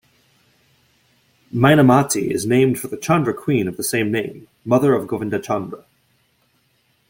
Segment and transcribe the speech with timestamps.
[1.53, 5.83] Mainamati is named for the Chandra queen of the same name, mother of Govindachandra.